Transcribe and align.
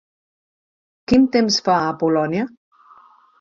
Quin 1.11 1.27
temps 1.35 1.59
fa 1.67 1.77
a 1.83 1.93
Polònia? 2.05 2.47